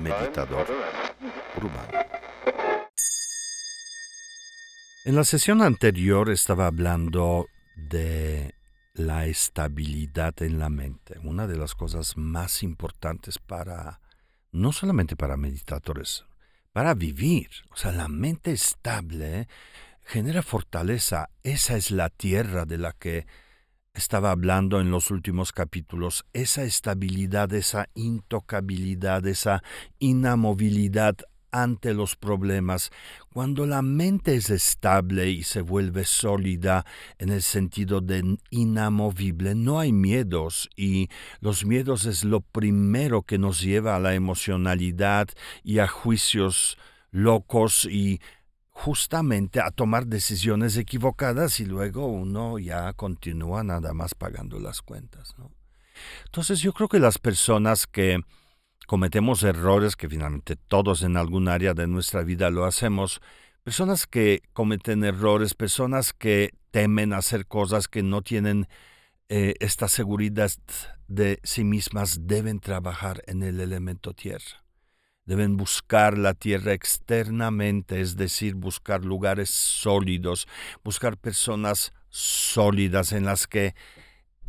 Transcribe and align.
Meditador 0.00 0.66
urbano. 1.56 2.06
En 5.04 5.14
la 5.14 5.24
sesión 5.24 5.62
anterior 5.62 6.30
estaba 6.30 6.66
hablando 6.66 7.46
de 7.76 8.54
la 8.94 9.26
estabilidad 9.26 10.34
en 10.42 10.58
la 10.58 10.68
mente, 10.68 11.18
una 11.22 11.46
de 11.46 11.56
las 11.56 11.74
cosas 11.74 12.16
más 12.16 12.62
importantes 12.62 13.38
para, 13.38 14.00
no 14.52 14.72
solamente 14.72 15.16
para 15.16 15.36
meditadores, 15.36 16.24
para 16.72 16.94
vivir. 16.94 17.50
O 17.70 17.76
sea, 17.76 17.92
la 17.92 18.08
mente 18.08 18.52
estable 18.52 19.48
genera 20.04 20.42
fortaleza. 20.42 21.30
Esa 21.42 21.76
es 21.76 21.90
la 21.90 22.08
tierra 22.08 22.64
de 22.64 22.78
la 22.78 22.92
que 22.92 23.26
estaba 23.96 24.30
hablando 24.30 24.80
en 24.80 24.90
los 24.90 25.10
últimos 25.10 25.52
capítulos. 25.52 26.26
Esa 26.32 26.64
estabilidad, 26.64 27.52
esa 27.54 27.88
intocabilidad, 27.94 29.26
esa 29.26 29.62
inamovilidad 29.98 31.16
ante 31.50 31.94
los 31.94 32.16
problemas, 32.16 32.90
cuando 33.32 33.64
la 33.64 33.80
mente 33.80 34.36
es 34.36 34.50
estable 34.50 35.30
y 35.30 35.42
se 35.42 35.62
vuelve 35.62 36.04
sólida 36.04 36.84
en 37.18 37.30
el 37.30 37.40
sentido 37.40 38.02
de 38.02 38.36
inamovible, 38.50 39.54
no 39.54 39.80
hay 39.80 39.92
miedos 39.92 40.68
y 40.76 41.08
los 41.40 41.64
miedos 41.64 42.04
es 42.04 42.24
lo 42.24 42.42
primero 42.42 43.22
que 43.22 43.38
nos 43.38 43.62
lleva 43.62 43.96
a 43.96 44.00
la 44.00 44.14
emocionalidad 44.14 45.28
y 45.64 45.78
a 45.78 45.88
juicios 45.88 46.76
locos 47.10 47.86
y 47.86 48.20
justamente 48.76 49.58
a 49.60 49.70
tomar 49.70 50.06
decisiones 50.06 50.76
equivocadas 50.76 51.60
y 51.60 51.64
luego 51.64 52.06
uno 52.08 52.58
ya 52.58 52.92
continúa 52.92 53.64
nada 53.64 53.94
más 53.94 54.14
pagando 54.14 54.60
las 54.60 54.82
cuentas. 54.82 55.34
Entonces 56.26 56.60
yo 56.60 56.74
creo 56.74 56.86
que 56.86 56.98
las 56.98 57.16
personas 57.16 57.86
que 57.86 58.20
cometemos 58.86 59.42
errores 59.44 59.96
que 59.96 60.10
finalmente 60.10 60.56
todos 60.56 61.02
en 61.02 61.16
algún 61.16 61.48
área 61.48 61.72
de 61.72 61.86
nuestra 61.86 62.22
vida 62.22 62.50
lo 62.50 62.66
hacemos, 62.66 63.22
personas 63.64 64.06
que 64.06 64.42
cometen 64.52 65.04
errores, 65.04 65.54
personas 65.54 66.12
que 66.12 66.50
temen 66.70 67.14
hacer 67.14 67.46
cosas 67.46 67.88
que 67.88 68.02
no 68.02 68.20
tienen 68.20 68.68
eh, 69.30 69.54
esta 69.58 69.88
seguridad 69.88 70.50
de 71.08 71.40
sí 71.44 71.64
mismas, 71.64 72.26
deben 72.26 72.60
trabajar 72.60 73.22
en 73.26 73.42
el 73.42 73.58
elemento 73.58 74.12
tierra. 74.12 74.65
Deben 75.26 75.56
buscar 75.56 76.16
la 76.16 76.34
tierra 76.34 76.72
externamente, 76.72 78.00
es 78.00 78.16
decir, 78.16 78.54
buscar 78.54 79.04
lugares 79.04 79.50
sólidos, 79.50 80.46
buscar 80.84 81.18
personas 81.18 81.92
sólidas 82.10 83.10
en 83.10 83.24
las 83.24 83.48
que 83.48 83.74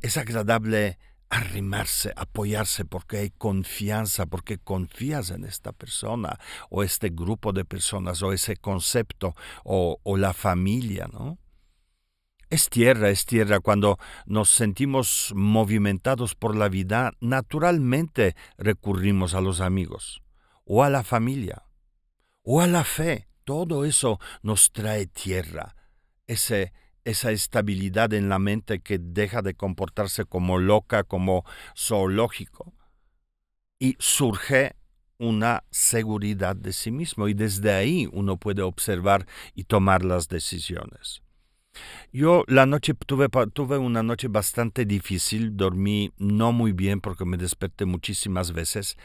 es 0.01 0.17
agradable 0.17 0.99
arrimarse, 1.29 2.13
apoyarse 2.15 2.85
porque 2.85 3.17
hay 3.17 3.29
confianza, 3.31 4.27
porque 4.27 4.59
confías 4.59 5.31
en 5.31 5.45
esta 5.45 5.71
persona 5.71 6.37
o 6.69 6.83
este 6.83 7.09
grupo 7.09 7.53
de 7.53 7.65
personas 7.65 8.21
o 8.21 8.31
ese 8.31 8.55
concepto 8.55 9.35
o, 9.63 9.99
la 10.15 10.33
familia, 10.33 11.09
¿no? 11.11 11.39
Es 12.49 12.69
tierra, 12.69 13.09
es 13.09 13.25
tierra. 13.25 13.59
Cuando 13.59 13.97
nos 14.25 14.49
sentimos 14.49 15.33
movimentados 15.35 16.35
por 16.35 16.55
la 16.55 16.69
vida, 16.69 17.11
naturalmente 17.19 18.35
recurrimos 18.57 19.33
a 19.33 19.41
los 19.41 19.59
amigos 19.59 20.21
o 20.67 20.83
a 20.83 20.89
la 20.89 21.03
familia 21.03 21.63
o 22.43 22.61
a 22.61 22.67
la 22.67 22.83
fe. 22.83 23.27
Todo 23.43 23.85
eso 23.85 24.19
nos 24.41 24.71
trae 24.71 25.07
tierra, 25.07 25.75
ese, 26.27 26.73
esa 27.05 27.31
estabilidad 27.31 28.13
en 28.13 28.27
la 28.27 28.39
mente 28.39 28.81
que 28.81 28.99
deja 28.99 29.41
de 29.41 29.53
comportarse 29.53 30.25
como 30.25 30.57
loca, 30.57 31.03
como 31.03 31.45
zoológico. 31.75 32.73
Y 33.79 33.95
surge 33.99 34.75
una 35.17 35.63
seguridad 35.71 36.55
de 36.55 36.73
sí 36.73 36.91
mismo 36.91 37.27
y 37.27 37.33
desde 37.33 37.73
ahí 37.73 38.07
uno 38.11 38.37
puede 38.37 38.61
observar 38.61 39.25
y 39.55 39.63
tomar 39.63 40.03
las 40.03 40.27
decisiones. 40.27 41.21
Yo 42.13 42.43
la 42.47 42.65
noche 42.65 42.93
tuve, 42.93 43.27
tuve 43.53 43.77
una 43.77 44.03
noche 44.03 44.27
bastante 44.27 44.85
difícil, 44.85 45.57
dormí 45.57 46.11
no 46.17 46.51
muy 46.51 46.71
bien 46.71 47.01
porque 47.01 47.25
me 47.25 47.37
desperté 47.37 47.85
muchísimas 47.85 48.53
veces 48.53 48.97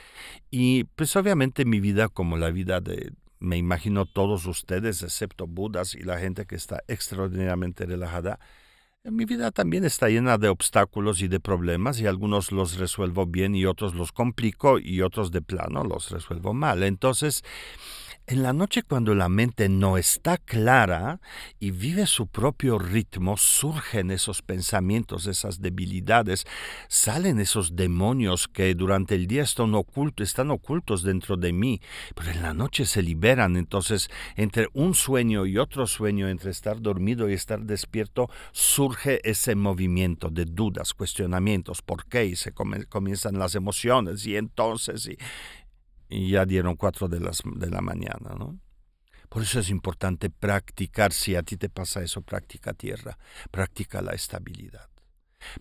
y 0.50 0.84
pues 0.84 1.16
obviamente 1.16 1.64
mi 1.64 1.80
vida 1.80 2.08
como 2.08 2.36
la 2.36 2.50
vida 2.50 2.80
de 2.80 3.12
me 3.40 3.56
imagino 3.56 4.06
todos 4.06 4.46
ustedes, 4.46 5.02
excepto 5.02 5.48
Budas 5.48 5.96
y 5.96 6.04
la 6.04 6.18
gente 6.18 6.46
que 6.46 6.54
está 6.54 6.84
extraordinariamente 6.86 7.86
relajada, 7.86 8.38
mi 9.04 9.24
vida 9.24 9.50
también 9.50 9.84
está 9.84 10.08
llena 10.08 10.38
de 10.38 10.48
obstáculos 10.48 11.22
y 11.22 11.28
de 11.28 11.40
problemas 11.40 11.98
y 11.98 12.06
algunos 12.06 12.52
los 12.52 12.78
resuelvo 12.78 13.26
bien 13.26 13.56
y 13.56 13.66
otros 13.66 13.94
los 13.94 14.12
complico 14.12 14.78
y 14.78 15.02
otros 15.02 15.32
de 15.32 15.42
plano 15.42 15.82
los 15.82 16.10
resuelvo 16.10 16.54
mal. 16.54 16.84
Entonces, 16.84 17.42
en 18.26 18.42
la 18.42 18.52
noche 18.52 18.82
cuando 18.82 19.14
la 19.14 19.28
mente 19.28 19.68
no 19.68 19.96
está 19.98 20.38
clara 20.38 21.20
y 21.58 21.70
vive 21.70 22.06
su 22.06 22.26
propio 22.26 22.78
ritmo, 22.78 23.36
surgen 23.36 24.10
esos 24.10 24.42
pensamientos, 24.42 25.26
esas 25.26 25.60
debilidades, 25.60 26.46
salen 26.88 27.40
esos 27.40 27.74
demonios 27.74 28.48
que 28.48 28.74
durante 28.74 29.14
el 29.14 29.26
día 29.26 29.42
están 29.42 29.74
ocultos, 29.74 31.02
dentro 31.02 31.36
de 31.36 31.52
mí, 31.52 31.80
pero 32.14 32.30
en 32.30 32.42
la 32.42 32.54
noche 32.54 32.86
se 32.86 33.02
liberan. 33.02 33.56
Entonces, 33.56 34.08
entre 34.36 34.68
un 34.72 34.94
sueño 34.94 35.46
y 35.46 35.58
otro 35.58 35.86
sueño, 35.86 36.28
entre 36.28 36.50
estar 36.50 36.80
dormido 36.80 37.28
y 37.28 37.34
estar 37.34 37.60
despierto, 37.62 38.30
surge 38.52 39.20
ese 39.28 39.54
movimiento 39.54 40.30
de 40.30 40.44
dudas, 40.44 40.94
cuestionamientos, 40.94 41.82
por 41.82 42.06
qué, 42.06 42.26
y 42.26 42.36
se 42.36 42.52
comienzan 42.52 43.38
las 43.38 43.54
emociones, 43.54 44.26
y 44.26 44.36
entonces, 44.36 45.06
y, 45.06 45.16
y 46.12 46.30
ya 46.30 46.44
dieron 46.44 46.76
cuatro 46.76 47.08
de, 47.08 47.18
de 47.18 47.70
la 47.70 47.80
mañana, 47.80 48.34
¿no? 48.38 48.58
Por 49.28 49.42
eso 49.42 49.60
es 49.60 49.70
importante 49.70 50.28
practicar, 50.28 51.12
si 51.12 51.36
a 51.36 51.42
ti 51.42 51.56
te 51.56 51.70
pasa 51.70 52.02
eso, 52.02 52.20
practica 52.20 52.74
tierra, 52.74 53.16
practica 53.50 54.02
la 54.02 54.12
estabilidad. 54.12 54.90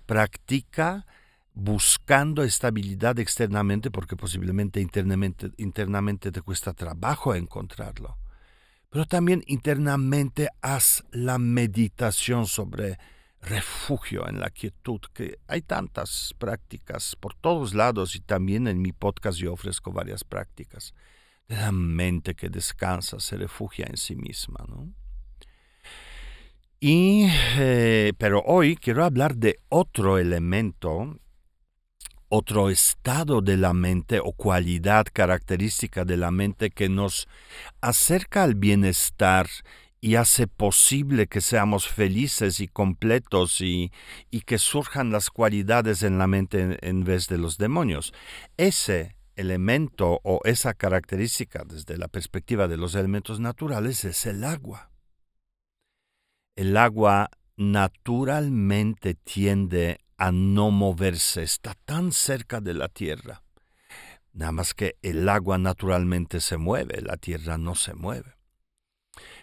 Practica 0.05 1.05
buscando 1.53 2.43
estabilidad 2.43 3.17
externamente 3.19 3.89
porque 3.89 4.17
posiblemente 4.17 4.81
internamente, 4.81 5.51
internamente 5.57 6.33
te 6.33 6.41
cuesta 6.41 6.73
trabajo 6.73 7.33
encontrarlo. 7.33 8.17
Pero 8.89 9.05
también 9.05 9.41
internamente 9.47 10.49
haz 10.61 11.05
la 11.11 11.37
meditación 11.37 12.47
sobre 12.47 12.99
refugio 13.41 14.27
en 14.27 14.39
la 14.39 14.49
quietud, 14.49 15.01
que 15.13 15.39
hay 15.47 15.61
tantas 15.61 16.33
prácticas 16.37 17.15
por 17.19 17.33
todos 17.33 17.73
lados 17.73 18.15
y 18.15 18.19
también 18.19 18.67
en 18.67 18.81
mi 18.81 18.91
podcast 18.91 19.37
yo 19.37 19.53
ofrezco 19.53 19.91
varias 19.91 20.23
prácticas 20.23 20.93
de 21.47 21.57
la 21.57 21.71
mente 21.71 22.35
que 22.35 22.49
descansa, 22.49 23.19
se 23.19 23.37
refugia 23.37 23.85
en 23.89 23.97
sí 23.97 24.15
misma. 24.15 24.63
¿no? 24.67 24.93
Y, 26.79 27.27
eh, 27.57 28.13
pero 28.17 28.41
hoy 28.45 28.75
quiero 28.75 29.03
hablar 29.03 29.35
de 29.35 29.59
otro 29.69 30.17
elemento, 30.17 31.19
otro 32.29 32.69
estado 32.69 33.41
de 33.41 33.57
la 33.57 33.73
mente 33.73 34.19
o 34.19 34.31
cualidad 34.33 35.05
característica 35.11 36.05
de 36.05 36.17
la 36.17 36.31
mente 36.31 36.69
que 36.69 36.89
nos 36.89 37.27
acerca 37.81 38.43
al 38.43 38.55
bienestar 38.55 39.47
y 40.03 40.15
hace 40.15 40.47
posible 40.47 41.27
que 41.27 41.41
seamos 41.41 41.87
felices 41.87 42.59
y 42.59 42.67
completos 42.67 43.61
y, 43.61 43.91
que 44.47 44.57
surjan 44.57 45.11
las 45.11 45.29
cualidades 45.29 46.01
en 46.01 46.17
la 46.17 46.25
mente 46.25 46.79
en, 46.81 47.03
vez 47.03 47.27
de 47.27 47.37
los 47.37 47.59
demonios. 47.59 48.11
Ese 48.57 49.15
elemento 49.35 50.19
o 50.23 50.41
esa 50.43 50.73
característica 50.73 51.63
desde 51.63 51.97
la 51.97 52.07
perspectiva 52.07 52.67
de 52.67 52.77
los 52.77 52.95
elementos 52.95 53.39
naturales 53.39 54.03
es 54.03 54.25
el 54.25 54.43
agua. 54.43 54.89
El 56.55 56.75
agua 56.77 57.29
naturalmente 57.55 59.13
tiende 59.13 59.99
a 60.17 60.31
no 60.31 60.71
moverse, 60.71 61.43
está 61.43 61.75
tan 61.85 62.11
cerca 62.11 62.59
de 62.59 62.73
la 62.73 62.89
tierra. 62.89 63.43
Nada 64.33 64.51
más 64.51 64.73
que 64.73 64.95
el 65.03 65.29
agua 65.29 65.59
naturalmente 65.59 66.39
se 66.41 66.57
mueve, 66.57 67.01
la 67.01 67.17
tierra 67.17 67.59
no 67.59 67.75
se 67.75 67.93
mueve. 67.93 68.40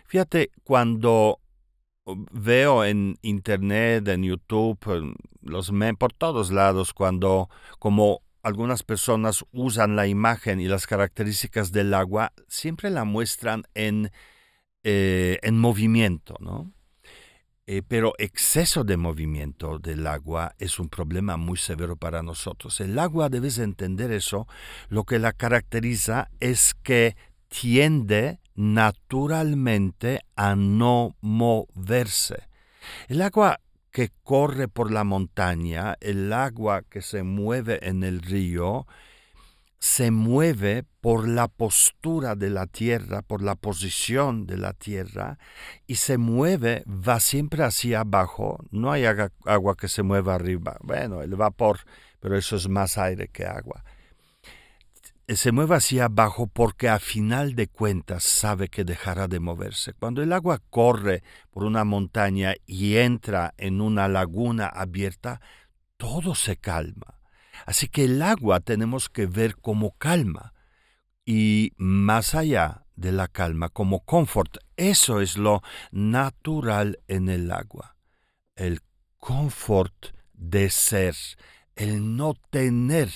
Fíjate, 0.06 0.50
cuando 0.64 1.40
veo 2.32 2.84
en 2.84 3.18
internet, 3.22 4.08
en 4.08 4.22
YouTube, 4.22 5.14
los 5.42 5.72
por 5.98 6.12
todos 6.12 6.50
lados, 6.50 6.94
cuando 6.94 7.48
como 7.78 8.22
algunas 8.42 8.82
personas 8.82 9.44
usan 9.52 9.96
la 9.96 10.06
imagen 10.06 10.60
y 10.60 10.68
las 10.68 10.86
características 10.86 11.72
del 11.72 11.92
agua, 11.92 12.32
siempre 12.46 12.90
la 12.90 13.04
muestran 13.04 13.64
en, 13.74 14.10
eh, 14.84 15.38
en 15.42 15.58
movimiento, 15.58 16.36
¿no? 16.40 16.72
Eh, 17.70 17.82
pero 17.86 18.14
exceso 18.16 18.82
de 18.82 18.96
movimiento 18.96 19.78
del 19.78 20.06
agua 20.06 20.54
es 20.58 20.78
un 20.78 20.88
problema 20.88 21.36
muy 21.36 21.58
severo 21.58 21.96
para 21.96 22.22
nosotros. 22.22 22.80
El 22.80 22.98
agua, 22.98 23.28
debes 23.28 23.58
entender 23.58 24.10
eso, 24.10 24.46
lo 24.88 25.04
que 25.04 25.18
la 25.18 25.34
caracteriza 25.34 26.30
es 26.40 26.72
que 26.82 27.14
tiende 27.48 28.40
naturalmente 28.58 30.22
a 30.34 30.56
no 30.56 31.14
moverse. 31.20 32.48
El 33.06 33.22
agua 33.22 33.60
que 33.92 34.10
corre 34.24 34.66
por 34.66 34.90
la 34.90 35.04
montaña, 35.04 35.96
el 36.00 36.32
agua 36.32 36.82
que 36.82 37.00
se 37.00 37.22
mueve 37.22 37.78
en 37.88 38.02
el 38.02 38.20
río, 38.20 38.88
se 39.78 40.10
mueve 40.10 40.84
por 41.00 41.28
la 41.28 41.46
postura 41.46 42.34
de 42.34 42.50
la 42.50 42.66
tierra, 42.66 43.22
por 43.22 43.42
la 43.42 43.54
posición 43.54 44.44
de 44.44 44.56
la 44.56 44.72
tierra, 44.72 45.38
y 45.86 45.94
se 45.94 46.18
mueve, 46.18 46.82
va 46.88 47.20
siempre 47.20 47.62
hacia 47.62 48.00
abajo, 48.00 48.58
no 48.72 48.90
hay 48.90 49.04
agua 49.04 49.76
que 49.76 49.86
se 49.86 50.02
mueva 50.02 50.34
arriba, 50.34 50.78
bueno, 50.80 51.22
el 51.22 51.36
vapor, 51.36 51.78
pero 52.18 52.36
eso 52.36 52.56
es 52.56 52.68
más 52.68 52.98
aire 52.98 53.28
que 53.28 53.46
agua. 53.46 53.84
Se 55.28 55.52
mueve 55.52 55.76
hacia 55.76 56.06
abajo 56.06 56.46
porque 56.46 56.88
a 56.88 56.98
final 56.98 57.54
de 57.54 57.68
cuentas 57.68 58.24
sabe 58.24 58.68
que 58.68 58.84
dejará 58.84 59.28
de 59.28 59.40
moverse. 59.40 59.92
Cuando 59.92 60.22
el 60.22 60.32
agua 60.32 60.60
corre 60.70 61.22
por 61.50 61.64
una 61.64 61.84
montaña 61.84 62.54
y 62.66 62.96
entra 62.96 63.54
en 63.58 63.80
una 63.80 64.08
laguna 64.08 64.66
abierta, 64.66 65.40
todo 65.98 66.34
se 66.34 66.56
calma 66.56 67.18
Así 67.66 67.88
que 67.88 68.04
el 68.04 68.22
agua 68.22 68.60
tenemos 68.60 69.08
que 69.08 69.26
ver 69.26 69.56
como 69.56 69.92
calma 69.98 70.54
y 71.24 71.72
más 71.76 72.34
allá 72.34 72.84
de 72.96 73.12
la 73.12 73.28
calma, 73.28 73.68
como 73.68 74.00
confort. 74.00 74.58
Eso 74.76 75.20
es 75.20 75.36
lo 75.36 75.62
natural 75.90 76.98
en 77.08 77.28
el 77.28 77.50
agua. 77.50 77.96
El 78.56 78.80
confort 79.18 80.14
de 80.32 80.70
ser, 80.70 81.14
el 81.76 82.16
no 82.16 82.34
tener 82.50 83.10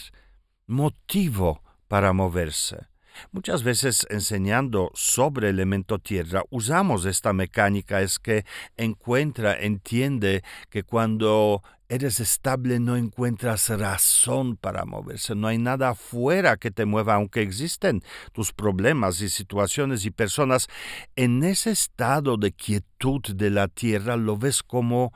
motivo 0.66 1.62
para 1.92 2.14
moverse. 2.14 2.86
Muchas 3.32 3.64
veces 3.64 4.06
enseñando 4.08 4.90
sobre 4.94 5.50
el 5.50 5.56
elemento 5.56 5.98
tierra 5.98 6.42
usamos 6.48 7.04
esta 7.04 7.34
mecánica, 7.34 8.00
es 8.00 8.18
que 8.18 8.46
encuentra, 8.78 9.60
entiende 9.60 10.42
que 10.70 10.84
cuando 10.84 11.62
eres 11.90 12.18
estable 12.18 12.80
no 12.80 12.96
encuentras 12.96 13.68
razón 13.68 14.56
para 14.56 14.86
moverse, 14.86 15.34
no 15.34 15.48
hay 15.48 15.58
nada 15.58 15.90
afuera 15.90 16.56
que 16.56 16.70
te 16.70 16.86
mueva, 16.86 17.16
aunque 17.16 17.42
existen 17.42 18.02
tus 18.32 18.54
problemas 18.54 19.20
y 19.20 19.28
situaciones 19.28 20.06
y 20.06 20.10
personas. 20.10 20.68
En 21.14 21.44
ese 21.44 21.72
estado 21.72 22.38
de 22.38 22.52
quietud 22.52 23.20
de 23.34 23.50
la 23.50 23.68
tierra 23.68 24.16
lo 24.16 24.38
ves 24.38 24.62
como 24.62 25.12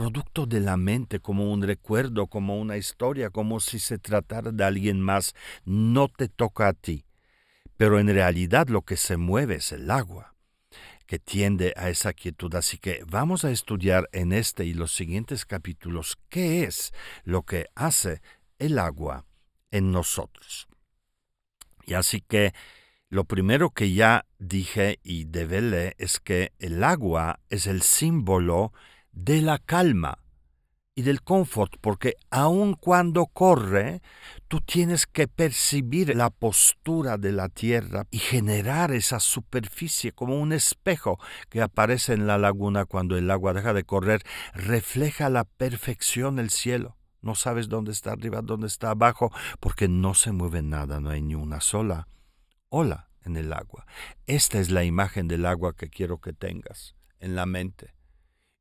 producto 0.00 0.46
de 0.46 0.60
la 0.60 0.78
mente, 0.78 1.20
como 1.20 1.52
un 1.52 1.60
recuerdo, 1.60 2.26
como 2.26 2.58
una 2.58 2.78
historia, 2.78 3.28
como 3.28 3.60
si 3.60 3.78
se 3.78 3.98
tratara 3.98 4.50
de 4.50 4.64
alguien 4.64 4.98
más, 4.98 5.34
no 5.66 6.08
te 6.08 6.28
toca 6.28 6.68
a 6.68 6.72
ti. 6.72 7.04
Pero 7.76 7.98
en 7.98 8.08
realidad 8.08 8.68
lo 8.68 8.80
que 8.80 8.96
se 8.96 9.18
mueve 9.18 9.56
es 9.56 9.72
el 9.72 9.90
agua 9.90 10.34
que 11.04 11.18
tiende 11.18 11.74
a 11.76 11.90
esa 11.90 12.14
quietud. 12.14 12.54
Así 12.54 12.78
que 12.78 13.04
vamos 13.06 13.44
a 13.44 13.50
estudiar 13.50 14.08
en 14.12 14.32
este 14.32 14.64
y 14.64 14.72
los 14.72 14.90
siguientes 14.90 15.44
capítulos 15.44 16.16
qué 16.30 16.64
es 16.64 16.94
lo 17.24 17.42
que 17.42 17.66
hace 17.74 18.22
el 18.58 18.78
agua 18.78 19.26
en 19.70 19.92
nosotros. 19.92 20.66
Y 21.84 21.92
así 21.92 22.22
que 22.22 22.54
lo 23.10 23.24
primero 23.24 23.68
que 23.68 23.92
ya 23.92 24.24
dije 24.38 24.98
y 25.02 25.24
develé 25.24 25.94
es 25.98 26.20
que 26.20 26.54
el 26.58 26.82
agua 26.84 27.40
es 27.50 27.66
el 27.66 27.82
símbolo 27.82 28.72
de 29.12 29.42
la 29.42 29.58
calma 29.58 30.18
y 30.94 31.02
del 31.02 31.22
confort, 31.22 31.76
porque 31.80 32.16
aun 32.30 32.74
cuando 32.74 33.26
corre, 33.26 34.02
tú 34.48 34.60
tienes 34.60 35.06
que 35.06 35.28
percibir 35.28 36.14
la 36.14 36.30
postura 36.30 37.16
de 37.16 37.32
la 37.32 37.48
tierra 37.48 38.06
y 38.10 38.18
generar 38.18 38.92
esa 38.92 39.20
superficie 39.20 40.12
como 40.12 40.38
un 40.38 40.52
espejo 40.52 41.18
que 41.48 41.62
aparece 41.62 42.12
en 42.12 42.26
la 42.26 42.38
laguna 42.38 42.84
cuando 42.84 43.16
el 43.16 43.30
agua 43.30 43.54
deja 43.54 43.72
de 43.72 43.84
correr, 43.84 44.22
refleja 44.52 45.30
la 45.30 45.44
perfección 45.44 46.38
el 46.38 46.50
cielo. 46.50 46.96
No 47.22 47.34
sabes 47.34 47.68
dónde 47.68 47.92
está 47.92 48.12
arriba, 48.12 48.42
dónde 48.42 48.66
está 48.66 48.90
abajo, 48.90 49.30
porque 49.60 49.88
no 49.88 50.14
se 50.14 50.32
mueve 50.32 50.62
nada, 50.62 51.00
no 51.00 51.10
hay 51.10 51.22
ni 51.22 51.34
una 51.34 51.60
sola 51.60 52.08
ola 52.68 53.10
en 53.24 53.36
el 53.36 53.52
agua. 53.52 53.86
Esta 54.26 54.58
es 54.58 54.70
la 54.70 54.84
imagen 54.84 55.28
del 55.28 55.46
agua 55.46 55.74
que 55.74 55.88
quiero 55.88 56.20
que 56.20 56.32
tengas 56.32 56.94
en 57.18 57.36
la 57.36 57.46
mente. 57.46 57.94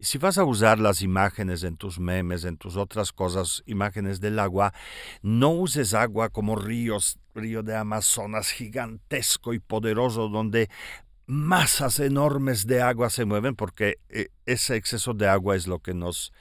Si 0.02 0.18
vas 0.18 0.38
a 0.38 0.46
usar 0.46 0.80
las 0.80 1.02
imágenes 1.02 1.64
en 1.64 1.76
tus 1.76 2.00
memes, 2.00 2.46
en 2.46 2.56
tus 2.56 2.78
otras 2.78 3.12
cosas, 3.12 3.64
imágenes 3.66 4.22
del 4.22 4.40
agua, 4.40 4.74
no 5.22 5.50
uses 5.50 5.94
agua 5.94 6.30
como 6.30 6.56
ríos, 6.56 7.20
río 7.36 7.64
de 7.64 7.76
Amazonas 7.76 8.50
gigantesco 8.52 9.54
y 9.54 9.60
poderoso 9.60 10.30
donde 10.30 10.70
masas 11.26 12.00
enormes 12.00 12.66
de 12.66 12.82
agua 12.82 13.10
se 13.10 13.26
mueven 13.26 13.56
porque 13.56 14.00
eh, 14.08 14.30
ese 14.46 14.78
exceso 14.78 15.14
de 15.14 15.28
agua 15.28 15.58
es 15.58 15.68
lo 15.68 15.80
que 15.80 15.94
nos 15.94 16.32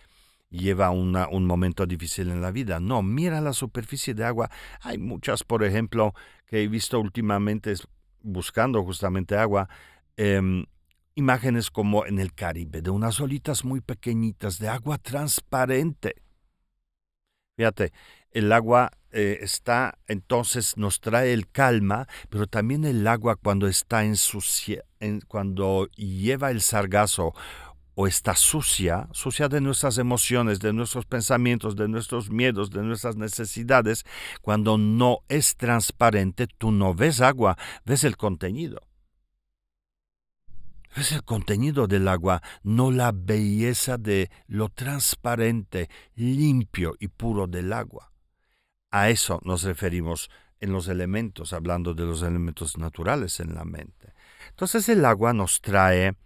lleva 0.51 0.87
a 0.87 0.91
un 0.91 1.45
momento 1.45 1.85
difícil 1.85 2.31
en 2.31 2.41
la 2.41 2.53
vida. 2.53 2.79
No, 2.79 3.03
mira 3.03 3.41
la 3.41 3.53
superficie 3.53 4.15
de 4.15 4.25
agua. 4.25 4.51
Hay 4.83 4.99
muchas, 4.99 5.43
por 5.43 5.65
ejemplo, 5.65 6.15
que 6.47 6.63
he 6.63 6.69
visto 6.69 7.01
últimamente 7.01 7.75
buscando 8.23 8.85
justamente 8.85 9.37
agua. 9.37 9.69
Em, 10.17 10.65
imágenes 11.19 11.71
como 11.71 12.07
en 12.07 12.21
el 12.21 12.33
Caribe, 12.33 12.81
de 12.81 12.91
unas 12.91 13.21
olitas 13.21 13.65
muy 13.65 13.81
pequeñitas 13.81 14.61
de 14.61 14.69
agua 14.69 14.99
transparente. 14.99 16.15
Fíjate, 17.57 17.93
el 18.31 18.53
agua 18.53 18.93
eh, 19.11 19.39
está, 19.41 19.99
entonces 20.07 20.77
nos 20.77 21.01
trae 21.01 21.33
el 21.33 21.51
calma, 21.51 22.07
pero 22.31 22.47
también 22.47 22.85
el 22.85 23.05
agua 23.09 23.35
cuando 23.35 23.67
está 23.67 24.05
en, 24.05 24.15
cuando 25.27 25.89
lleva 25.97 26.53
el 26.53 26.61
sargazo 26.61 27.35
o 27.97 28.07
está 28.07 28.37
sucia, 28.37 29.09
sucia 29.11 29.49
de 29.49 29.61
nuestras 29.61 29.99
emociones, 29.99 30.61
de 30.61 30.73
nuestros 30.73 31.05
pensamientos, 31.05 31.75
de 31.75 31.89
nuestros 31.89 32.31
miedos, 32.31 32.71
de 32.71 32.85
nuestras 32.85 33.17
necesidades, 33.17 34.05
cuando 34.41 34.79
no 34.79 35.19
es 35.29 35.57
transparente, 35.57 36.47
tú 36.47 36.71
no 36.71 36.95
ves 36.95 37.21
agua, 37.21 37.59
ves 37.85 38.05
el 38.05 38.17
contenido. 38.17 38.88
Es 40.99 41.13
el 41.13 41.23
contenido 41.23 41.87
del 41.87 42.09
agua, 42.09 42.43
no 42.65 42.91
la 42.91 43.13
belleza 43.15 43.99
de 43.99 44.33
lo 44.49 44.69
transparente, 44.69 45.89
limpio 46.17 46.97
y 46.99 47.07
puro 47.07 47.47
del 47.47 47.73
agua. 47.73 48.11
A 48.91 49.09
eso 49.09 49.39
nos 49.45 49.63
referimos 49.63 50.29
en 50.59 50.73
los 50.73 50.89
elementos, 50.89 51.53
hablando 51.53 51.95
de 51.95 52.05
los 52.05 52.23
elementos 52.23 52.77
naturales 52.79 53.39
en 53.39 53.55
la 53.55 53.65
mente. 53.65 54.13
Entonces 54.49 54.89
el 54.89 55.05
agua 55.05 55.33
nos 55.33 55.61
trae 55.61 56.17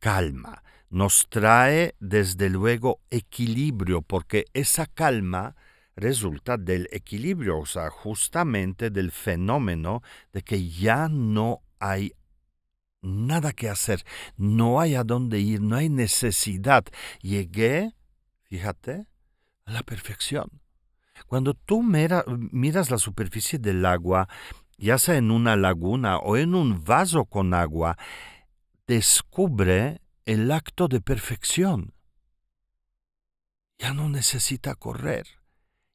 calma, 0.00 0.62
nos 0.90 1.26
trae 1.30 1.94
desde 1.98 2.50
luego 2.50 3.00
equilibrio, 3.08 4.02
porque 4.02 4.44
esa 4.52 4.84
calma 4.84 5.56
resulta 5.96 6.58
del 6.58 6.90
equilibrio, 6.92 7.58
o 7.58 7.64
sea, 7.64 7.88
justamente 7.88 8.90
del 8.90 9.12
fenómeno 9.12 10.02
de 10.34 10.42
que 10.42 10.68
ya 10.68 11.08
no 11.08 11.62
hay 11.78 12.12
nada 13.04 13.52
que 13.52 13.68
hacer, 13.68 14.04
no 14.36 14.80
hay 14.80 14.94
a 14.94 15.04
dónde 15.04 15.40
ir, 15.40 15.60
no 15.60 15.76
hay 15.76 15.88
necesidad. 15.88 16.84
Llegué, 17.20 17.94
fíjate, 18.42 19.06
a 19.64 19.72
la 19.72 19.82
perfección. 19.82 20.60
Cuando 21.26 21.54
tú 21.54 21.82
miras 21.82 22.90
la 22.90 22.98
superficie 22.98 23.58
del 23.58 23.86
agua, 23.86 24.28
ya 24.76 24.98
sea 24.98 25.16
en 25.16 25.30
una 25.30 25.56
laguna 25.56 26.18
o 26.18 26.36
en 26.36 26.54
un 26.54 26.82
vaso 26.82 27.24
con 27.24 27.54
agua, 27.54 27.96
descubre 28.86 30.00
el 30.26 30.50
acto 30.50 30.88
de 30.88 31.00
perfección. 31.00 31.94
Ya 33.78 33.92
no 33.92 34.08
necesita 34.08 34.74
correr. 34.74 35.26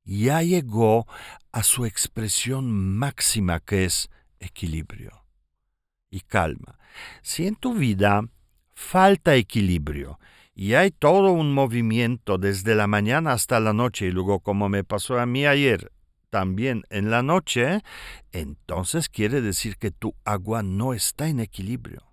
Ya 0.04 0.42
llegó 0.42 1.06
a 1.52 1.64
su 1.64 1.86
expresión 1.86 2.98
máxima 2.98 3.60
que 3.60 3.86
es 3.86 4.10
equilibrio 4.40 5.29
y 6.10 6.22
calma. 6.22 6.80
Si 7.22 7.48
en 7.48 7.56
tu 7.56 7.74
vida 7.74 8.24
falta 8.74 9.36
equilibrio 9.36 10.20
y 10.56 10.74
hay 10.74 10.92
todo 10.92 11.32
un 11.32 11.54
movimiento 11.54 12.38
desde 12.38 12.76
la 12.76 12.88
mañana 12.88 13.34
hasta 13.34 13.60
la 13.60 13.74
noche 13.74 14.08
y 14.08 14.12
luego 14.12 14.40
como 14.40 14.70
me 14.70 14.84
pasó 14.84 15.20
a 15.20 15.26
mí 15.26 15.46
ayer, 15.46 15.92
también 16.30 16.84
en 16.90 17.10
la 17.10 17.24
noche, 17.24 17.82
entonces 18.32 19.10
quiere 19.10 19.42
decir 19.42 19.78
que 19.78 19.92
tu 19.92 20.16
agua 20.26 20.64
no 20.64 20.94
está 20.94 21.28
en 21.28 21.40
equilibrio. 21.40 22.04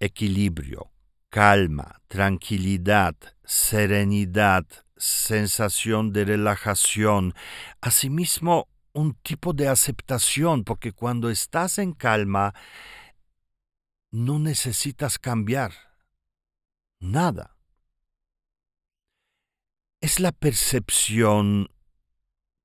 Equilibrio, 0.00 0.90
calma, 1.30 2.00
tranquilidad, 2.08 3.14
serenidad, 3.44 4.66
sensación 4.96 6.12
de 6.12 6.24
relajación, 6.24 7.34
asimismo 7.80 8.68
un 8.96 9.14
tipo 9.14 9.52
de 9.52 9.68
aceptación, 9.68 10.64
porque 10.64 10.92
cuando 10.92 11.28
estás 11.28 11.78
en 11.78 11.92
calma, 11.92 12.54
no 14.10 14.38
necesitas 14.38 15.18
cambiar 15.18 15.72
nada. 16.98 17.56
Es 20.00 20.18
la 20.18 20.32
percepción 20.32 21.68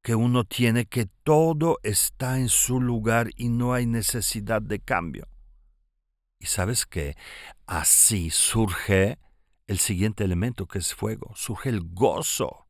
que 0.01 0.15
uno 0.15 0.45
tiene 0.45 0.85
que 0.85 1.05
todo 1.05 1.79
está 1.83 2.39
en 2.39 2.47
su 2.47 2.79
lugar 2.79 3.31
y 3.35 3.49
no 3.49 3.73
hay 3.73 3.85
necesidad 3.85 4.61
de 4.61 4.79
cambio. 4.79 5.27
Y 6.39 6.45
sabes 6.45 6.85
que 6.85 7.17
así 7.67 8.29
surge 8.29 9.19
el 9.67 9.79
siguiente 9.79 10.23
elemento 10.23 10.65
que 10.65 10.79
es 10.79 10.95
fuego, 10.95 11.33
surge 11.35 11.69
el 11.69 11.81
gozo, 11.81 12.60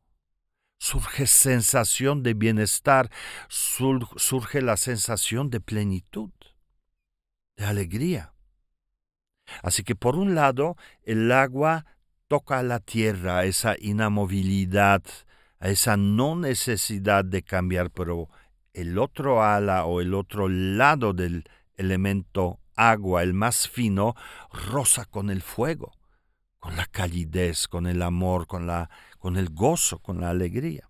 surge 0.82 1.28
sensación 1.28 2.24
de 2.24 2.34
bienestar, 2.34 3.12
surge 3.50 4.64
la 4.64 4.78
sensación 4.78 5.52
de 5.52 5.60
plenitud, 5.62 6.32
de 7.56 7.66
alegría. 7.66 8.34
Así 9.62 9.84
que 9.84 9.94
por 9.94 10.16
un 10.16 10.34
lado, 10.34 10.78
el 11.04 11.32
agua 11.32 11.86
toca 12.28 12.58
a 12.58 12.64
la 12.64 12.80
tierra, 12.80 13.46
esa 13.46 13.76
inamovilidad, 13.78 15.04
a 15.60 15.70
esa 15.70 15.98
no 15.98 16.36
necesidad 16.36 17.26
de 17.26 17.44
cambiar, 17.44 17.92
pero 17.92 18.30
el 18.74 18.98
otro 18.98 19.44
ala 19.44 19.86
o 19.86 20.02
el 20.02 20.16
otro 20.16 20.50
lado 20.50 21.14
del 21.14 21.44
elemento 21.76 22.60
agua, 22.76 23.22
el 23.22 23.36
más 23.36 23.70
fino, 23.70 24.16
rosa 24.52 25.06
con 25.06 25.30
el 25.30 25.44
fuego, 25.44 25.92
con 26.62 26.78
la 26.78 26.86
calidez, 26.86 27.68
con 27.68 27.88
el 27.88 28.02
amor, 28.04 28.48
con, 28.48 28.68
la, 28.68 28.90
con 29.20 29.36
el 29.36 29.50
gozo, 29.50 30.00
con 30.00 30.22
la 30.22 30.30
alegría. 30.30 30.90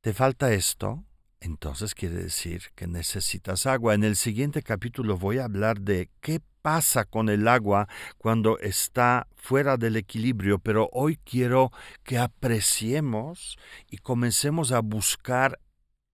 ¿Te 0.00 0.14
falta 0.14 0.52
esto? 0.52 1.04
Entonces 1.40 1.94
quiere 1.94 2.16
decir 2.16 2.72
que 2.74 2.86
necesitas 2.86 3.66
agua. 3.66 3.94
En 3.94 4.02
el 4.02 4.16
siguiente 4.16 4.62
capítulo 4.62 5.18
voy 5.18 5.38
a 5.38 5.44
hablar 5.44 5.82
de 5.82 6.10
qué 6.22 6.40
pasa 6.62 7.04
con 7.04 7.28
el 7.28 7.48
agua 7.48 7.86
cuando 8.16 8.58
está 8.58 9.28
fuera 9.36 9.76
del 9.76 9.96
equilibrio, 9.96 10.58
pero 10.58 10.88
hoy 10.92 11.18
quiero 11.18 11.72
que 12.02 12.18
apreciemos 12.18 13.58
y 13.90 13.98
comencemos 13.98 14.72
a 14.72 14.80
buscar 14.80 15.60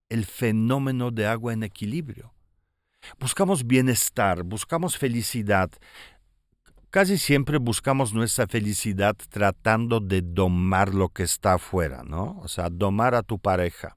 el 0.08 0.26
fenómeno 0.26 1.12
de 1.12 1.28
agua 1.28 1.52
en 1.52 1.62
equilibrio. 1.62 2.32
Buscamos 3.20 3.66
bienestar, 3.66 4.42
buscamos 4.42 4.98
felicidad. 4.98 5.70
Casi 6.90 7.18
siempre 7.18 7.58
buscamos 7.58 8.14
nuestra 8.14 8.46
felicidad 8.46 9.16
tratando 9.28 10.00
de 10.00 10.22
domar 10.22 10.94
lo 10.94 11.08
que 11.08 11.24
está 11.24 11.54
afuera, 11.54 12.02
¿no? 12.04 12.40
O 12.42 12.48
sea, 12.48 12.70
domar 12.70 13.14
a 13.14 13.22
tu 13.22 13.38
pareja 13.38 13.96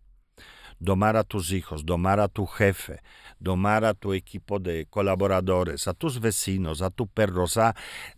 domar 0.80 1.18
a 1.18 1.24
tus 1.24 1.52
hijos, 1.52 1.86
domar 1.86 2.20
a 2.20 2.28
tu 2.28 2.46
jefe, 2.46 3.02
domar 3.40 3.86
a 3.86 3.94
tu 3.94 4.14
equipo 4.14 4.60
de 4.60 4.88
colaboradores, 4.90 5.88
a 5.88 5.94
tus 5.94 6.20
vecinos, 6.20 6.82
a 6.82 6.90
tu 6.90 7.08
perro. 7.08 7.44
O 7.44 7.74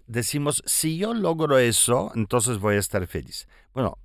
decimos, 0.07 0.63
si 0.65 0.97
yo 0.97 1.13
logro 1.13 1.57
eso, 1.57 2.11
entonces 2.15 2.59
voy 2.59 2.75
a 2.75 2.79
estar 2.79 3.05
feliz. 3.07 3.47
Bueno, 3.73 3.97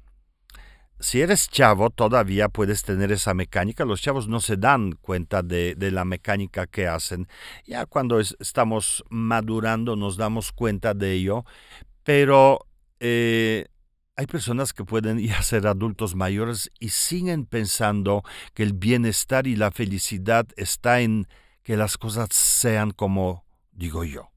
si 0.98 1.20
eres 1.20 1.48
chavo, 1.48 1.90
todavía 1.90 2.48
puedes 2.48 2.82
tener 2.82 3.12
esa 3.12 3.34
mecánica. 3.34 3.84
Los 3.84 4.00
chavos 4.00 4.28
no 4.28 4.40
se 4.40 4.56
dan 4.56 4.92
cuenta 4.92 5.42
de, 5.42 5.76
la 5.78 6.04
mecánica 6.04 6.66
que 6.66 6.86
hacen. 6.86 7.28
Ya 7.66 7.86
cuando 7.86 8.18
estamos 8.18 9.04
madurando 9.10 9.96
nos 9.96 10.16
damos 10.16 10.52
cuenta 10.52 10.94
de 10.94 11.12
ello. 11.12 11.44
Pero 12.02 12.66
eh, 13.00 13.66
hay 14.16 14.26
personas 14.26 14.72
que 14.72 14.84
pueden 14.84 15.18
ya 15.18 15.42
ser 15.42 15.66
adultos 15.66 16.14
mayores 16.14 16.70
y 16.80 16.88
siguen 16.88 17.44
pensando 17.44 18.22
que 18.54 18.62
el 18.62 18.72
bienestar 18.72 19.46
y 19.46 19.56
la 19.56 19.70
felicidad 19.70 20.46
está 20.56 21.00
en 21.00 21.28
que 21.62 21.76
las 21.76 21.98
cosas 21.98 22.28
sean 22.30 22.92
como 22.92 23.44
digo 23.72 24.04
yo. 24.04 24.30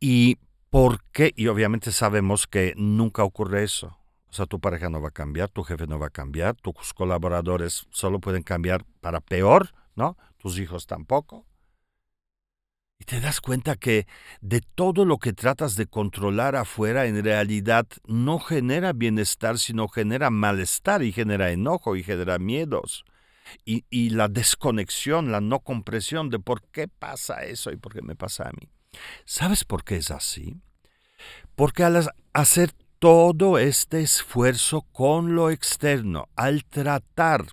¿Y 0.00 0.38
por 0.70 1.04
qué? 1.12 1.32
Y 1.36 1.48
obviamente 1.48 1.92
sabemos 1.92 2.46
que 2.46 2.74
nunca 2.76 3.22
ocurre 3.24 3.64
eso. 3.64 3.98
O 4.34 4.36
sea, 4.36 4.46
tu 4.46 4.58
pareja 4.58 4.90
no 4.90 5.00
va 5.00 5.10
a 5.10 5.12
cambiar, 5.12 5.48
tu 5.48 5.62
jefe 5.62 5.86
no 5.86 6.00
va 6.00 6.08
a 6.08 6.10
cambiar, 6.10 6.56
tus 6.56 6.92
colaboradores 6.92 7.86
solo 7.90 8.18
pueden 8.18 8.42
cambiar 8.42 8.84
para 9.00 9.20
peor, 9.20 9.72
¿no? 9.94 10.16
Tus 10.38 10.58
hijos 10.58 10.88
tampoco. 10.88 11.46
Y 12.98 13.04
te 13.04 13.20
das 13.20 13.40
cuenta 13.40 13.76
que 13.76 14.08
de 14.40 14.60
todo 14.60 15.04
lo 15.04 15.18
que 15.18 15.34
tratas 15.34 15.76
de 15.76 15.86
controlar 15.86 16.56
afuera 16.56 17.06
en 17.06 17.22
realidad 17.22 17.86
no 18.08 18.40
genera 18.40 18.92
bienestar, 18.92 19.56
sino 19.56 19.86
genera 19.86 20.30
malestar 20.30 21.04
y 21.04 21.12
genera 21.12 21.52
enojo 21.52 21.94
y 21.94 22.02
genera 22.02 22.40
miedos. 22.40 23.04
Y, 23.64 23.84
y 23.88 24.10
la 24.10 24.26
desconexión, 24.26 25.30
la 25.30 25.40
no 25.40 25.60
comprensión 25.60 26.28
de 26.28 26.40
por 26.40 26.64
qué 26.72 26.88
pasa 26.88 27.44
eso 27.44 27.70
y 27.70 27.76
por 27.76 27.94
qué 27.94 28.02
me 28.02 28.16
pasa 28.16 28.48
a 28.48 28.52
mí. 28.60 28.68
¿Sabes 29.26 29.64
por 29.64 29.84
qué 29.84 29.94
es 29.94 30.10
así? 30.10 30.56
Porque 31.54 31.84
al 31.84 32.10
hacer 32.32 32.72
todo 33.04 33.58
este 33.58 34.00
esfuerzo 34.00 34.80
con 34.90 35.34
lo 35.34 35.50
externo, 35.50 36.30
al 36.36 36.64
tratar 36.64 37.44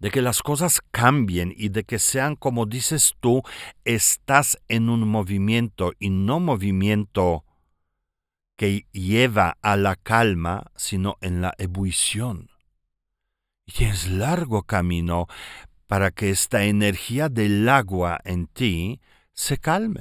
de 0.00 0.10
que 0.10 0.22
las 0.22 0.40
cosas 0.40 0.80
cambien 0.90 1.52
y 1.54 1.68
de 1.68 1.84
que 1.84 1.98
sean 1.98 2.36
como 2.36 2.64
dices 2.64 3.16
tú, 3.20 3.42
estás 3.84 4.58
en 4.68 4.88
un 4.88 5.06
movimiento 5.06 5.92
y 5.98 6.08
no 6.08 6.40
movimiento 6.40 7.44
que 8.56 8.86
lleva 8.92 9.58
a 9.60 9.76
la 9.76 9.94
calma, 9.94 10.72
sino 10.74 11.18
en 11.20 11.42
la 11.42 11.52
ebullición. 11.58 12.48
Y 13.66 13.84
es 13.84 14.08
largo 14.08 14.62
camino 14.62 15.26
para 15.86 16.12
que 16.12 16.30
esta 16.30 16.64
energía 16.64 17.28
del 17.28 17.68
agua 17.68 18.22
en 18.24 18.46
ti 18.46 19.02
se 19.34 19.58
calme. 19.58 20.00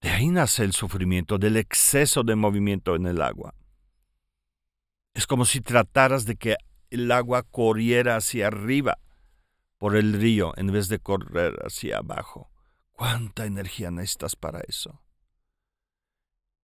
De 0.00 0.10
ahí 0.10 0.28
nace 0.28 0.64
el 0.64 0.72
sufrimiento, 0.72 1.38
del 1.38 1.56
exceso 1.56 2.22
de 2.22 2.36
movimiento 2.36 2.94
en 2.94 3.06
el 3.06 3.20
agua. 3.20 3.54
Es 5.14 5.26
como 5.26 5.44
si 5.44 5.60
trataras 5.60 6.24
de 6.24 6.36
que 6.36 6.56
el 6.90 7.10
agua 7.10 7.42
corriera 7.42 8.16
hacia 8.16 8.46
arriba 8.46 8.98
por 9.76 9.96
el 9.96 10.12
río 10.12 10.52
en 10.56 10.72
vez 10.72 10.88
de 10.88 10.98
correr 10.98 11.54
hacia 11.64 11.98
abajo. 11.98 12.50
¿Cuánta 12.92 13.46
energía 13.46 13.90
necesitas 13.90 14.36
para 14.36 14.60
eso? 14.60 15.02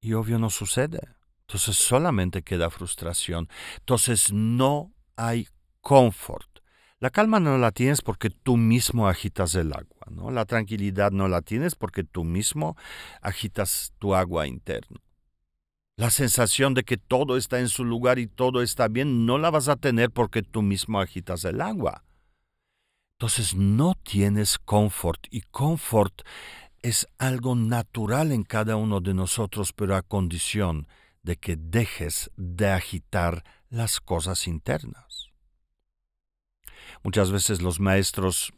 Y 0.01 0.13
obvio 0.13 0.39
no 0.39 0.49
sucede. 0.49 0.99
Entonces 1.41 1.77
solamente 1.77 2.41
queda 2.41 2.69
frustración. 2.69 3.47
Entonces 3.77 4.31
no 4.31 4.93
hay 5.15 5.47
confort. 5.81 6.52
La 7.03 7.09
calma 7.09 7.41
no 7.41 7.57
la 7.57 7.73
tienes 7.73 8.01
porque 8.01 8.29
tú 8.29 8.55
mismo 8.55 9.09
agitas 9.09 9.55
el 9.55 9.73
agua, 9.73 10.07
¿no? 10.09 10.31
La 10.31 10.45
tranquilidad 10.45 11.11
no 11.11 11.27
la 11.27 11.41
tienes 11.41 11.75
porque 11.75 12.05
tú 12.05 12.23
mismo 12.23 12.77
agitas 13.21 13.91
tu 13.99 14.15
agua 14.15 14.47
interno. 14.47 15.01
La 15.97 16.09
sensación 16.09 16.73
de 16.73 16.85
que 16.85 16.95
todo 16.95 17.35
está 17.35 17.59
en 17.59 17.67
su 17.67 17.83
lugar 17.83 18.19
y 18.19 18.27
todo 18.27 18.61
está 18.61 18.87
bien 18.87 19.25
no 19.25 19.37
la 19.37 19.51
vas 19.51 19.67
a 19.67 19.75
tener 19.75 20.11
porque 20.11 20.43
tú 20.43 20.61
mismo 20.61 21.01
agitas 21.01 21.43
el 21.43 21.59
agua. 21.59 22.05
Entonces 23.19 23.53
no 23.53 23.95
tienes 24.01 24.57
confort 24.57 25.27
y 25.29 25.41
confort 25.41 26.21
es 26.83 27.09
algo 27.17 27.53
natural 27.53 28.31
en 28.31 28.43
cada 28.43 28.77
uno 28.77 29.01
de 29.01 29.13
nosotros, 29.13 29.73
pero 29.73 29.97
a 29.97 30.03
condición 30.03 30.87
de 31.21 31.35
que 31.35 31.57
dejes 31.57 32.31
de 32.37 32.69
agitar 32.69 33.43
las 33.69 33.99
cosas 33.99 34.47
internas. 34.47 35.32
Muchas 37.03 37.31
veces 37.31 37.61
los 37.61 37.81
maestros 37.81 38.53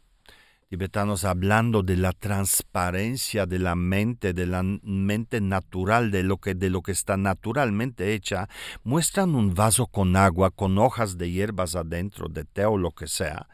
tibetanos 0.68 1.24
hablando 1.24 1.82
de 1.82 1.96
la 1.96 2.12
transparencia 2.12 3.44
de 3.44 3.58
la 3.58 3.74
mente, 3.74 4.32
de 4.32 4.46
la 4.46 4.62
mente 4.62 5.40
natural, 5.40 6.12
de 6.12 6.22
lo 6.22 6.38
que, 6.38 6.54
de 6.54 6.70
lo 6.70 6.82
que 6.82 6.92
está 6.92 7.16
naturalmente 7.16 8.14
hecha, 8.14 8.48
muestran 8.84 9.34
un 9.34 9.54
vaso 9.54 9.86
con 9.86 10.16
agua, 10.16 10.50
con 10.50 10.78
hojas 10.78 11.18
de 11.18 11.30
hierbas 11.30 11.74
adentro, 11.74 12.28
de 12.28 12.44
té 12.44 12.64
o 12.64 12.76
lo 12.76 12.92
que 12.92 13.08
sea. 13.08 13.48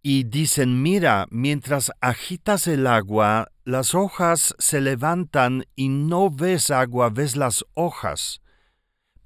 Y 0.00 0.24
dicen, 0.24 0.82
mira, 0.82 1.26
mientras 1.30 1.90
agitas 2.00 2.68
el 2.68 2.86
agua, 2.86 3.48
las 3.64 3.96
hojas 3.96 4.54
se 4.58 4.80
levantan 4.80 5.64
y 5.74 5.88
no 5.88 6.30
ves 6.30 6.70
agua, 6.70 7.10
ves 7.10 7.34
las 7.34 7.64
hojas. 7.74 8.40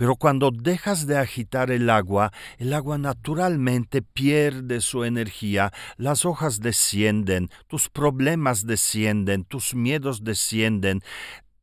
Pero 0.01 0.17
cuando 0.17 0.51
dejas 0.51 1.07
de 1.07 1.19
agitar 1.19 1.71
el 1.71 1.91
agua, 1.91 2.33
el 2.57 2.73
agua 2.73 2.97
naturalmente 2.97 4.01
pierde 4.01 4.81
su 4.81 5.05
energía, 5.05 5.75
las 5.99 6.25
hojas 6.25 6.61
descienden, 6.61 7.51
tus 7.67 7.91
problemas 7.91 8.65
descienden, 8.65 9.45
tus 9.45 9.75
miedos 9.75 10.25
descienden, 10.25 11.03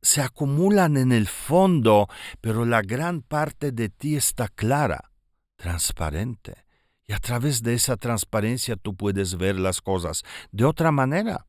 se 0.04 0.22
acumulan 0.22 0.98
en 0.98 1.14
el 1.14 1.26
fondo, 1.26 2.10
pero 2.40 2.64
la 2.64 2.84
gran 2.84 3.24
parte 3.24 3.72
de 3.72 3.90
ti 3.90 4.16
está 4.16 4.50
clara, 4.50 5.10
transparente. 5.56 6.64
Y 7.08 7.14
a 7.14 7.18
través 7.18 7.64
de 7.64 7.74
esa 7.74 7.98
transparencia 7.98 8.76
tú 8.76 8.96
puedes 8.96 9.36
ver 9.38 9.56
las 9.56 9.82
cosas 9.82 10.22
de 10.52 10.64
otra 10.64 10.92
manera 10.92 11.48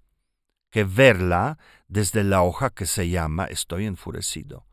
que 0.71 0.85
verla 0.85 1.59
desde 1.87 2.25
la 2.25 2.43
hoja 2.43 2.71
que 2.71 2.87
se 2.87 3.11
llama 3.11 3.45
estoy 3.45 3.85
enfurecido 3.85 4.68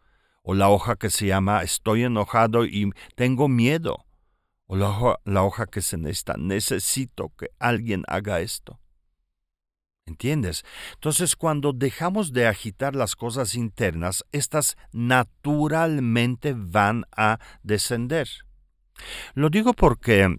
o 0.46 0.54
la 0.54 0.70
hoja 0.70 0.96
que 0.96 1.10
se 1.10 1.26
llama 1.26 1.64
Estoy 1.64 2.04
enojado 2.04 2.66
y 2.66 2.92
tengo 3.16 3.48
miedo, 3.50 4.06
o 4.68 4.76
la 4.76 4.90
hoja, 4.90 5.20
la 5.26 5.44
hoja 5.44 5.66
que 5.66 5.82
se 5.82 5.98
necesita 5.98 6.36
Necesito 6.38 7.34
que 7.36 7.50
alguien 7.60 8.04
haga 8.08 8.40
esto. 8.40 8.80
¿Entiendes? 10.06 10.64
Entonces, 10.94 11.36
cuando 11.36 11.74
dejamos 11.74 12.32
de 12.32 12.46
agitar 12.46 12.96
las 12.96 13.16
cosas 13.16 13.56
internas, 13.56 14.24
estas 14.32 14.78
naturalmente 14.92 16.54
van 16.56 17.06
a 17.18 17.40
descender. 17.64 18.30
Lo 19.34 19.50
digo 19.50 19.74
porque 19.74 20.38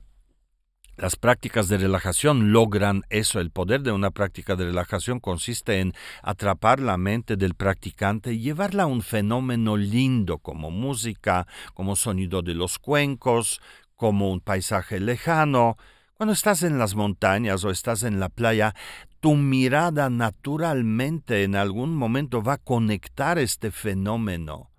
Las 0.99 1.17
prácticas 1.17 1.69
de 1.69 1.77
relajación 1.77 2.53
logran 2.53 3.03
eso. 3.11 3.39
El 3.39 3.51
poder 3.51 3.83
de 3.83 3.93
una 3.93 4.11
práctica 4.11 4.57
de 4.57 4.65
relajación 4.65 5.21
consiste 5.21 5.81
en 5.81 5.93
atrapar 6.23 6.81
la 6.81 6.97
mente 6.97 7.37
del 7.37 7.55
practicante 7.55 8.33
y 8.33 8.41
llevarla 8.41 8.85
a 8.85 8.87
un 8.87 9.03
fenómeno 9.03 9.77
lindo 9.77 10.39
como 10.39 10.71
música, 10.71 11.47
como 11.75 11.97
sonido 11.97 12.41
de 12.41 12.55
los 12.55 12.79
cuencos, 12.79 13.61
como 13.95 14.33
un 14.33 14.41
paisaje 14.41 14.99
lejano. 14.99 15.77
Cuando 16.15 16.33
estás 16.33 16.63
en 16.63 16.79
las 16.79 16.95
montañas 16.95 17.63
o 17.65 17.71
estás 17.71 18.03
en 18.03 18.19
la 18.19 18.31
playa, 18.31 18.75
tu 19.21 19.35
mirada 19.35 20.09
naturalmente 20.09 21.45
en 21.45 21.57
algún 21.57 21.95
momento 21.95 22.43
va 22.43 22.55
a 22.55 22.59
conectar 22.59 23.39
este 23.39 23.71
fenómeno 23.71 24.71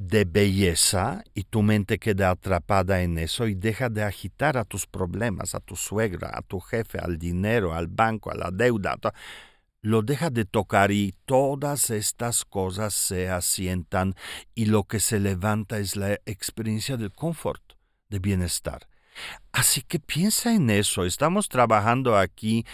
de 0.00 0.24
belleza 0.24 1.22
y 1.34 1.44
tu 1.44 1.60
mente 1.62 1.98
queda 1.98 2.30
atrapada 2.30 3.02
en 3.02 3.18
eso 3.18 3.46
y 3.46 3.54
deja 3.54 3.90
de 3.90 4.02
agitar 4.02 4.56
a 4.56 4.64
tus 4.64 4.86
problemas, 4.86 5.54
a 5.54 5.60
tu 5.60 5.76
suegra, 5.76 6.30
a 6.32 6.40
tu 6.40 6.58
jefe, 6.58 6.98
al 6.98 7.18
dinero, 7.18 7.74
al 7.74 7.86
banco, 7.86 8.30
a 8.30 8.34
la 8.34 8.50
deuda. 8.50 8.96
Lo 9.82 10.00
deja 10.00 10.30
de 10.30 10.46
tocar 10.46 10.90
y 10.90 11.14
todas 11.26 11.90
estas 11.90 12.46
cosas 12.46 12.94
se 12.94 13.28
asientan 13.28 14.14
y 14.54 14.66
lo 14.66 14.84
que 14.84 15.00
se 15.00 15.20
levanta 15.20 15.78
es 15.78 15.96
la 15.96 16.14
experiencia 16.24 16.96
del 16.96 17.12
confort, 17.12 17.74
de 18.08 18.20
bienestar. 18.20 18.89
Así 19.52 19.82
que 19.82 19.98
piensa 19.98 20.54
en 20.54 20.70
eso. 20.70 21.04
Estamos 21.04 21.48
trabajando 21.48 22.16
aquí 22.16 22.64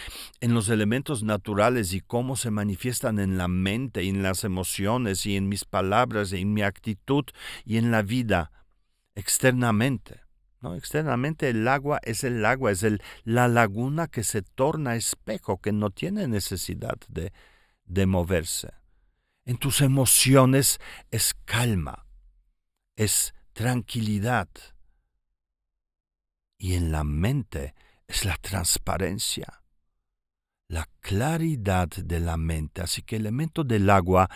en 0.41 0.55
los 0.55 0.69
elementos 0.69 1.23
naturales 1.23 1.93
y 1.93 2.01
cómo 2.01 2.37
se 2.37 2.51
manifiestan 2.51 3.19
en 3.19 3.39
la 3.39 3.49
mente 3.49 4.05
y 4.05 4.11
en 4.11 4.23
las 4.23 4.45
emociones 4.45 5.25
y 5.27 5.37
en 5.37 5.49
mis 5.49 5.65
palabras 5.65 6.33
y 6.33 6.43
en 6.43 6.53
mi 6.53 6.63
actitud 6.63 7.25
y 7.65 7.79
en 7.79 7.91
la 7.91 8.03
vida 8.03 8.53
externamente. 9.15 10.21
¿no? 10.61 10.75
Externamente 10.75 11.49
el 11.49 11.67
agua 11.67 11.99
es 12.03 12.25
el 12.25 12.45
agua, 12.45 12.73
es 12.73 12.83
el, 12.83 13.03
la 13.25 13.49
laguna 13.49 14.07
que 14.07 14.23
se 14.23 14.43
torna 14.43 14.97
espejo, 14.97 15.61
que 15.61 15.73
no 15.73 15.91
tiene 15.91 16.29
necesidad 16.29 16.99
de, 17.09 17.33
de 17.85 18.07
moverse. 18.07 18.73
En 19.47 19.57
tus 19.57 19.81
emociones 19.81 20.79
es 21.11 21.35
calma, 21.45 22.05
es 22.97 23.33
tranquilidad 23.55 24.49
y 26.59 26.75
en 26.75 26.93
la 26.93 27.05
mente 27.05 27.75
es 28.07 28.25
la 28.25 28.37
transparencia, 28.37 29.63
la 30.69 30.89
claridad 31.01 31.89
de 31.89 32.21
la 32.21 32.37
mente. 32.37 32.83
Así 32.83 33.03
que 33.03 33.17
el 33.17 33.23
elemento 33.23 33.65
del 33.65 33.91
agua, 33.91 34.29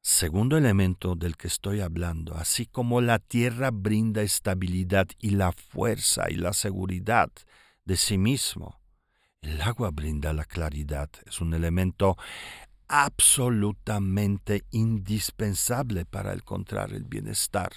segundo 0.00 0.56
elemento 0.56 1.14
del 1.14 1.36
que 1.36 1.48
estoy 1.48 1.80
hablando, 1.80 2.34
así 2.34 2.66
como 2.66 3.00
la 3.00 3.18
tierra 3.18 3.70
brinda 3.72 4.22
estabilidad 4.22 5.08
y 5.18 5.30
la 5.30 5.52
fuerza 5.52 6.30
y 6.30 6.34
la 6.34 6.52
seguridad 6.52 7.30
de 7.84 7.96
sí 7.96 8.18
mismo, 8.18 8.80
el 9.42 9.60
agua 9.60 9.90
brinda 9.90 10.32
la 10.32 10.44
claridad. 10.44 11.10
Es 11.26 11.40
un 11.40 11.54
elemento 11.54 12.16
absolutamente 12.88 14.64
indispensable 14.70 16.04
para 16.04 16.32
encontrar 16.32 16.92
el 16.92 17.04
bienestar, 17.04 17.72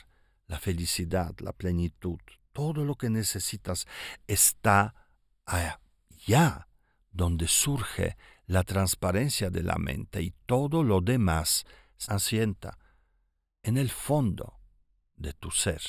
la 0.48 0.60
felicidad, 0.60 1.36
la 1.40 1.54
plenitud, 1.54 2.20
todo 2.58 2.84
lo 2.84 2.96
que 2.96 3.12
necesitas 3.12 3.86
está 4.26 4.96
allá 5.46 6.68
donde 7.12 7.48
surge 7.48 8.18
la 8.48 8.64
transparencia 8.64 9.52
de 9.52 9.62
la 9.62 9.76
mente 9.76 10.24
y 10.24 10.32
todo 10.48 10.82
lo 10.82 11.02
demás 11.02 11.66
se 11.98 12.12
asienta 12.12 12.80
en 13.62 13.78
el 13.78 13.92
fondo 13.92 14.60
de 15.16 15.34
tu 15.34 15.52
ser. 15.52 15.84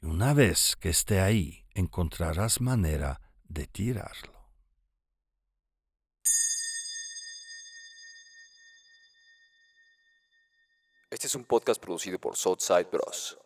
Y 0.00 0.06
una 0.06 0.34
vez 0.34 0.76
que 0.76 0.90
esté 0.90 1.18
ahí, 1.18 1.66
encontrarás 1.74 2.60
manera 2.60 3.20
de 3.48 3.66
tirarlo. 3.66 4.52
Este 11.10 11.26
es 11.26 11.34
un 11.34 11.44
podcast 11.44 11.82
producido 11.82 12.20
por 12.20 12.36
Southside 12.36 12.86
Bros. 12.88 13.36